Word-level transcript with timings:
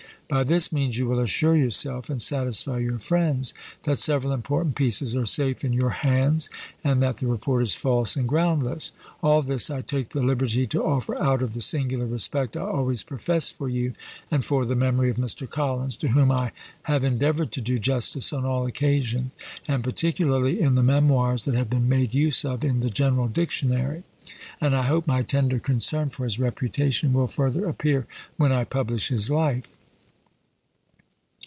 By 0.29 0.45
this 0.45 0.71
means 0.71 0.97
you 0.97 1.07
will 1.07 1.19
assure 1.19 1.57
yourself, 1.57 2.09
and 2.09 2.21
satisfy 2.21 2.77
your 2.79 2.99
friends, 2.99 3.53
that 3.83 3.97
several 3.97 4.31
important 4.31 4.75
pieces 4.75 5.13
are 5.13 5.25
safe 5.25 5.65
in 5.65 5.73
your 5.73 5.89
hands, 5.89 6.49
and 6.85 7.01
that 7.01 7.17
the 7.17 7.27
report 7.27 7.63
is 7.63 7.75
false 7.75 8.15
and 8.15 8.29
groundless. 8.29 8.93
All 9.21 9.41
this 9.41 9.69
I 9.69 9.81
take 9.81 10.11
the 10.11 10.21
liberty 10.21 10.65
to 10.67 10.85
offer 10.85 11.17
out 11.21 11.41
of 11.41 11.53
the 11.53 11.59
singular 11.59 12.05
respect 12.07 12.55
I 12.55 12.61
always 12.61 13.03
professed 13.03 13.57
for 13.57 13.67
you, 13.67 13.93
and 14.31 14.45
for 14.45 14.63
the 14.65 14.73
memory 14.73 15.09
of 15.09 15.17
Mr. 15.17 15.49
Collins, 15.49 15.97
to 15.97 16.07
whom 16.07 16.31
I 16.31 16.53
have 16.83 17.03
endeavoured 17.03 17.51
to 17.51 17.61
do 17.61 17.77
justice 17.77 18.31
on 18.31 18.45
all 18.45 18.65
occasions, 18.65 19.33
and 19.67 19.83
particularly 19.83 20.61
in 20.61 20.75
the 20.75 20.81
memoirs 20.83 21.43
that 21.43 21.55
have 21.55 21.69
been 21.69 21.89
made 21.89 22.13
use 22.13 22.45
of 22.45 22.63
in 22.63 22.79
the 22.79 22.89
General 22.89 23.27
Dictionary; 23.27 24.03
and 24.61 24.73
I 24.77 24.83
hope 24.83 25.05
my 25.07 25.23
tender 25.23 25.59
concern 25.59 26.09
for 26.09 26.23
his 26.23 26.39
reputation 26.39 27.11
will 27.11 27.27
further 27.27 27.65
appear 27.67 28.07
when 28.37 28.53
I 28.53 28.63
publish 28.63 29.09
his 29.09 29.29
life. 29.29 29.75